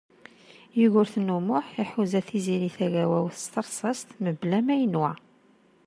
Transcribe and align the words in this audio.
Yugurten 0.79 1.27
U 1.35 1.39
Muḥ 1.47 1.65
iḥuza 1.83 2.21
Tiziri 2.27 2.69
Tagawawt 2.77 3.35
s 3.43 3.45
teṛsast 3.53 4.07
mebla 4.23 4.59
ma 4.65 4.75
yenwa. 4.81 5.11